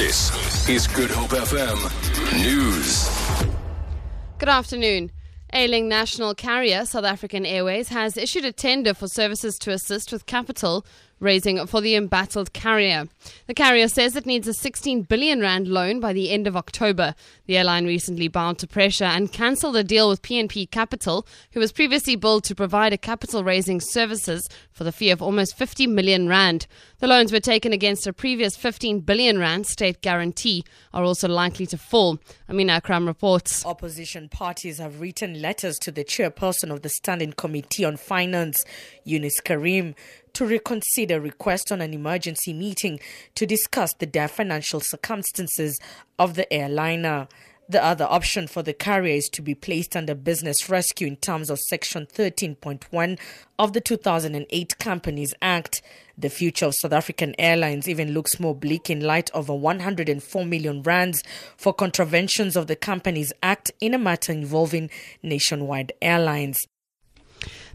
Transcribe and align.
This 0.00 0.66
is 0.66 0.86
Good 0.86 1.10
Hope 1.10 1.28
FM 1.28 1.76
News. 2.42 3.06
Good 4.38 4.48
afternoon. 4.48 5.12
Ailing 5.52 5.90
national 5.90 6.34
carrier 6.34 6.86
South 6.86 7.04
African 7.04 7.44
Airways 7.44 7.90
has 7.90 8.16
issued 8.16 8.46
a 8.46 8.50
tender 8.50 8.94
for 8.94 9.08
services 9.08 9.58
to 9.58 9.72
assist 9.72 10.10
with 10.10 10.24
capital 10.24 10.86
raising 11.20 11.64
for 11.66 11.80
the 11.80 11.94
embattled 11.94 12.52
carrier. 12.52 13.06
The 13.46 13.54
carrier 13.54 13.88
says 13.88 14.16
it 14.16 14.26
needs 14.26 14.48
a 14.48 14.54
16 14.54 15.02
billion 15.02 15.40
rand 15.40 15.68
loan 15.68 16.00
by 16.00 16.12
the 16.12 16.30
end 16.30 16.46
of 16.46 16.56
October. 16.56 17.14
The 17.46 17.58
airline 17.58 17.86
recently 17.86 18.28
bowed 18.28 18.58
to 18.58 18.66
pressure 18.66 19.04
and 19.04 19.30
cancelled 19.30 19.76
a 19.76 19.84
deal 19.84 20.08
with 20.08 20.22
BnP 20.22 20.70
Capital, 20.70 21.26
who 21.52 21.60
was 21.60 21.72
previously 21.72 22.16
billed 22.16 22.44
to 22.44 22.54
provide 22.54 22.92
a 22.92 22.98
capital 22.98 23.44
raising 23.44 23.80
services 23.80 24.48
for 24.72 24.84
the 24.84 24.92
fee 24.92 25.10
of 25.10 25.22
almost 25.22 25.56
50 25.56 25.86
million 25.86 26.26
rand. 26.26 26.66
The 26.98 27.06
loans 27.06 27.32
were 27.32 27.40
taken 27.40 27.72
against 27.72 28.06
a 28.06 28.12
previous 28.12 28.56
15 28.56 29.00
billion 29.00 29.38
rand 29.38 29.66
state 29.66 30.00
guarantee 30.00 30.64
are 30.92 31.04
also 31.04 31.28
likely 31.28 31.66
to 31.66 31.78
fall. 31.78 32.18
Amina 32.48 32.74
Akram 32.74 33.06
reports. 33.06 33.64
Opposition 33.64 34.28
parties 34.28 34.78
have 34.78 35.00
written 35.00 35.40
letters 35.40 35.78
to 35.80 35.90
the 35.90 36.04
chairperson 36.04 36.70
of 36.72 36.82
the 36.82 36.88
Standing 36.88 37.32
Committee 37.32 37.84
on 37.84 37.96
Finance, 37.96 38.64
Yunus 39.04 39.40
Carrim, 39.40 39.94
to 40.34 40.46
reconsider 40.46 41.20
request 41.20 41.70
on 41.70 41.80
an 41.80 41.94
emergency 41.94 42.52
meeting 42.52 43.00
to 43.34 43.46
discuss 43.46 43.94
the 43.94 44.06
dire 44.06 44.28
financial 44.28 44.80
circumstances 44.80 45.78
of 46.18 46.34
the 46.34 46.52
airliner. 46.52 47.28
The 47.70 47.84
other 47.84 48.06
option 48.10 48.48
for 48.48 48.64
the 48.64 48.72
carrier 48.72 49.14
is 49.14 49.28
to 49.28 49.42
be 49.42 49.54
placed 49.54 49.94
under 49.94 50.16
business 50.16 50.68
rescue 50.68 51.06
in 51.06 51.14
terms 51.14 51.50
of 51.50 51.60
Section 51.60 52.04
13.1 52.06 53.16
of 53.60 53.74
the 53.74 53.80
2008 53.80 54.78
Companies 54.80 55.32
Act. 55.40 55.80
The 56.18 56.30
future 56.30 56.66
of 56.66 56.74
South 56.74 56.92
African 56.92 57.32
Airlines 57.38 57.88
even 57.88 58.12
looks 58.12 58.40
more 58.40 58.56
bleak 58.56 58.90
in 58.90 58.98
light 58.98 59.30
of 59.30 59.48
a 59.48 59.54
104 59.54 60.44
million 60.44 60.82
rands 60.82 61.22
for 61.56 61.72
contraventions 61.72 62.56
of 62.56 62.66
the 62.66 62.74
Companies 62.74 63.32
Act 63.40 63.70
in 63.80 63.94
a 63.94 63.98
matter 63.98 64.32
involving 64.32 64.90
nationwide 65.22 65.92
airlines. 66.02 66.58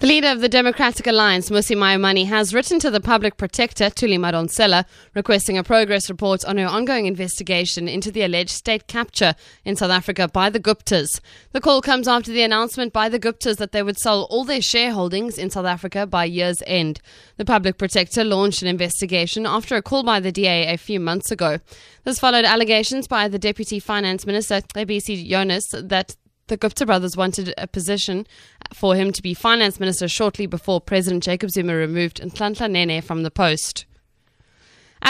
The 0.00 0.06
leader 0.06 0.28
of 0.28 0.40
the 0.40 0.48
Democratic 0.48 1.06
Alliance, 1.06 1.50
Mmusi 1.50 1.76
Maimane, 1.76 2.24
has 2.24 2.54
written 2.54 2.78
to 2.78 2.90
the 2.90 3.02
public 3.02 3.36
protector, 3.36 3.90
Thuli 3.90 4.18
Madonsela, 4.18 4.86
requesting 5.14 5.58
a 5.58 5.62
progress 5.62 6.08
report 6.08 6.42
on 6.46 6.56
her 6.56 6.66
ongoing 6.66 7.04
investigation 7.04 7.86
into 7.86 8.10
the 8.10 8.22
alleged 8.22 8.48
state 8.48 8.86
capture 8.86 9.34
in 9.62 9.76
South 9.76 9.90
Africa 9.90 10.26
by 10.26 10.48
the 10.48 10.58
Guptas. 10.58 11.20
The 11.52 11.60
call 11.60 11.82
comes 11.82 12.08
after 12.08 12.32
the 12.32 12.40
announcement 12.40 12.94
by 12.94 13.10
the 13.10 13.20
Guptas 13.20 13.58
that 13.58 13.72
they 13.72 13.82
would 13.82 13.98
sell 13.98 14.22
all 14.30 14.44
their 14.44 14.60
shareholdings 14.60 15.36
in 15.36 15.50
South 15.50 15.66
Africa 15.66 16.06
by 16.06 16.24
year's 16.24 16.62
end. 16.66 17.02
The 17.36 17.44
public 17.44 17.76
protector 17.76 18.24
launched 18.24 18.62
an 18.62 18.68
investigation 18.68 19.44
after 19.44 19.76
a 19.76 19.82
call 19.82 20.02
by 20.02 20.18
the 20.18 20.32
DA 20.32 20.72
a 20.72 20.78
few 20.78 20.98
months 20.98 21.30
ago. 21.30 21.58
This 22.04 22.18
followed 22.18 22.46
allegations 22.46 23.06
by 23.06 23.28
the 23.28 23.38
Deputy 23.38 23.78
Finance 23.78 24.24
Minister, 24.24 24.62
Mcebisi 24.62 25.28
Jonas, 25.28 25.74
that 25.76 26.16
the 26.50 26.56
Gupta 26.56 26.84
brothers 26.84 27.16
wanted 27.16 27.54
a 27.56 27.68
position 27.68 28.26
for 28.74 28.96
him 28.96 29.12
to 29.12 29.22
be 29.22 29.34
finance 29.34 29.78
minister 29.78 30.08
shortly 30.08 30.46
before 30.46 30.80
President 30.80 31.22
Jacob 31.22 31.48
Zuma 31.50 31.76
removed 31.76 32.20
Nhlanhla 32.20 32.68
Nene 32.68 33.00
from 33.00 33.22
the 33.22 33.30
post. 33.30 33.86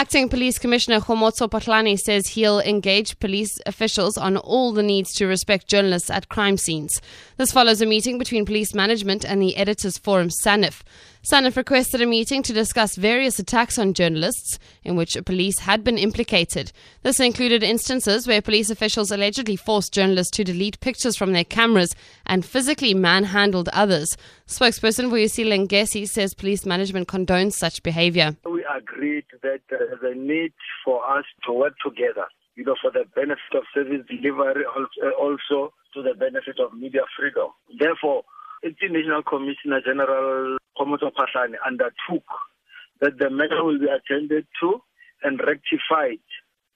Acting 0.01 0.29
Police 0.29 0.57
Commissioner 0.57 0.99
Kgomotso 0.99 1.47
Phahlane 1.47 1.95
says 1.95 2.29
he'll 2.29 2.59
engage 2.61 3.19
police 3.19 3.59
officials 3.67 4.17
on 4.17 4.35
all 4.35 4.71
the 4.71 4.81
needs 4.81 5.13
to 5.13 5.27
respect 5.27 5.67
journalists 5.67 6.09
at 6.09 6.27
crime 6.27 6.57
scenes. 6.57 6.99
This 7.37 7.51
follows 7.51 7.83
a 7.83 7.85
meeting 7.85 8.17
between 8.17 8.43
police 8.43 8.73
management 8.73 9.23
and 9.23 9.39
the 9.39 9.55
Editors 9.55 9.99
Forum 9.99 10.31
SANEF. 10.31 10.83
SANEF 11.21 11.55
requested 11.55 12.01
a 12.01 12.07
meeting 12.07 12.41
to 12.41 12.51
discuss 12.51 12.95
various 12.95 13.37
attacks 13.37 13.77
on 13.77 13.93
journalists 13.93 14.57
in 14.83 14.95
which 14.95 15.15
police 15.23 15.59
had 15.59 15.83
been 15.83 15.99
implicated. 15.99 16.71
This 17.03 17.19
included 17.19 17.61
instances 17.61 18.25
where 18.25 18.41
police 18.41 18.71
officials 18.71 19.11
allegedly 19.11 19.55
forced 19.55 19.93
journalists 19.93 20.35
to 20.37 20.43
delete 20.43 20.79
pictures 20.79 21.15
from 21.15 21.31
their 21.31 21.43
cameras 21.43 21.95
and 22.25 22.43
physically 22.43 22.95
manhandled 22.95 23.69
others. 23.69 24.17
Spokesperson 24.47 25.11
Vuyisile 25.11 25.67
Ngesi 25.67 26.09
says 26.09 26.33
police 26.33 26.65
management 26.65 27.07
condones 27.07 27.53
such 27.53 27.83
behavior. 27.83 28.35
We 28.49 28.60
agreed 28.77 29.25
that 29.43 29.61
there's 29.69 29.99
a 30.03 30.15
need 30.15 30.53
for 30.83 31.05
us 31.17 31.25
to 31.45 31.53
work 31.53 31.73
together, 31.85 32.25
you 32.55 32.63
know, 32.63 32.75
for 32.81 32.91
the 32.91 33.05
benefit 33.15 33.53
of 33.55 33.63
service 33.73 34.05
delivery, 34.07 34.65
also 35.19 35.73
to 35.93 36.01
the 36.01 36.13
benefit 36.13 36.59
of 36.59 36.73
media 36.73 37.01
freedom. 37.17 37.49
Therefore, 37.79 38.23
International 38.63 39.23
Commissioner 39.23 39.81
General 39.85 40.57
Kgomotso 40.77 41.11
Phahlane 41.11 41.55
undertook 41.65 42.23
that 43.01 43.17
the 43.17 43.29
matter 43.29 43.63
will 43.63 43.79
be 43.79 43.87
attended 43.87 44.45
to 44.61 44.81
and 45.23 45.39
rectified 45.39 46.21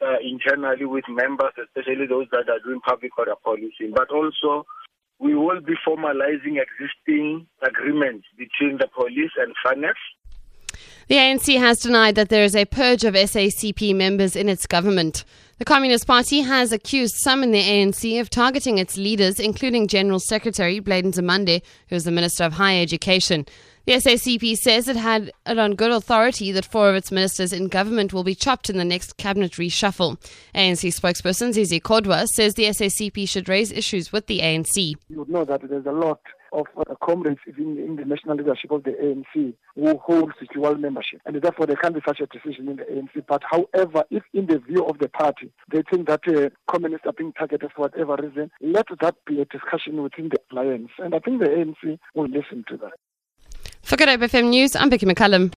uh, 0.01 0.17
internally 0.21 0.85
with 0.85 1.05
members, 1.07 1.53
especially 1.61 2.07
those 2.07 2.27
that 2.31 2.49
are 2.49 2.59
doing 2.65 2.81
public 2.81 3.17
order 3.17 3.35
policing. 3.43 3.93
But 3.93 4.09
also, 4.09 4.65
we 5.19 5.35
will 5.35 5.61
be 5.61 5.73
formalizing 5.87 6.59
existing 6.59 7.47
agreements 7.61 8.27
between 8.37 8.77
the 8.77 8.87
police 8.87 9.31
and 9.37 9.53
SANEF. 9.65 9.95
The 11.07 11.17
ANC 11.17 11.59
has 11.59 11.81
denied 11.81 12.15
that 12.15 12.29
there 12.29 12.43
is 12.43 12.55
a 12.55 12.65
purge 12.65 13.03
of 13.03 13.13
SACP 13.13 13.95
members 13.95 14.35
in 14.35 14.49
its 14.49 14.65
government. 14.65 15.23
The 15.59 15.65
Communist 15.65 16.07
Party 16.07 16.41
has 16.41 16.71
accused 16.71 17.17
some 17.17 17.43
in 17.43 17.51
the 17.51 17.61
ANC 17.61 18.19
of 18.19 18.31
targeting 18.31 18.79
its 18.79 18.97
leaders, 18.97 19.39
including 19.39 19.87
General 19.87 20.19
Secretary 20.19 20.79
Blade 20.79 21.05
Nzimande, 21.05 21.61
who 21.89 21.95
is 21.95 22.05
the 22.05 22.11
Minister 22.11 22.43
of 22.43 22.53
Higher 22.53 22.81
Education. 22.81 23.45
The 23.85 23.93
SACP 23.93 24.57
says 24.57 24.87
it 24.87 24.95
had 24.95 25.31
it 25.45 25.59
on 25.59 25.75
good 25.75 25.91
authority 25.91 26.51
that 26.51 26.65
four 26.65 26.89
of 26.89 26.95
its 26.95 27.11
ministers 27.11 27.53
in 27.53 27.67
government 27.67 28.13
will 28.13 28.23
be 28.23 28.33
chopped 28.33 28.67
in 28.67 28.77
the 28.77 28.83
next 28.83 29.17
cabinet 29.17 29.51
reshuffle. 29.51 30.17
ANC 30.55 30.89
spokesperson 30.89 31.53
Zizi 31.53 31.79
Kodwa 31.79 32.25
says 32.25 32.55
the 32.55 32.63
SACP 32.63 33.29
should 33.29 33.47
raise 33.47 33.71
issues 33.71 34.11
with 34.11 34.25
the 34.25 34.39
ANC. 34.39 34.95
You 35.07 35.19
would 35.19 35.29
know 35.29 35.45
that 35.45 35.61
there's 35.69 35.85
a 35.85 35.91
lot 35.91 36.19
of 36.51 36.65
uh, 36.75 36.95
comrades 37.03 37.41
in, 37.45 37.77
in 37.77 37.95
the 37.97 38.05
national 38.05 38.37
leadership 38.37 38.71
of 38.71 38.85
the 38.85 38.91
ANC 38.91 39.53
who 39.75 39.97
holds 39.99 40.33
dual 40.51 40.77
membership. 40.77 41.21
And 41.27 41.39
therefore, 41.39 41.67
there 41.67 41.75
can't 41.75 41.93
be 41.93 42.01
such 42.07 42.21
a 42.21 42.25
decision 42.25 42.67
in 42.67 42.77
the 42.77 42.85
ANC. 42.85 43.23
But 43.27 43.43
however, 43.47 44.03
if 44.09 44.23
in 44.33 44.47
the 44.47 44.57
view 44.57 44.83
of 44.83 44.97
the 44.97 45.09
party, 45.09 45.51
they 45.71 45.83
think 45.91 46.07
that 46.07 46.21
uh, 46.27 46.49
communists 46.71 47.05
are 47.05 47.13
being 47.13 47.33
targeted 47.33 47.69
for 47.75 47.83
whatever 47.83 48.15
reason, 48.15 48.49
let 48.61 48.87
that 48.99 49.15
be 49.27 49.41
a 49.41 49.45
discussion 49.45 50.01
within 50.01 50.29
the 50.29 50.39
alliance. 50.51 50.89
And 50.97 51.13
I 51.13 51.19
think 51.19 51.39
the 51.39 51.49
ANC 51.49 51.99
will 52.15 52.29
listen 52.29 52.65
to 52.69 52.77
that. 52.77 52.93
For 53.85 53.97
Good 53.97 54.09
FM 54.09 54.49
News, 54.49 54.75
I'm 54.75 54.89
Becky 54.89 55.05
McCullum. 55.05 55.53